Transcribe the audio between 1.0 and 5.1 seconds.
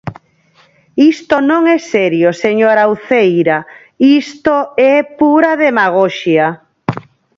Isto non é serio, señora Uceira, isto é